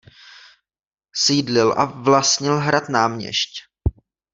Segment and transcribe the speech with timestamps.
[1.13, 3.55] Sídlil a vlastnil hrad Náměšť.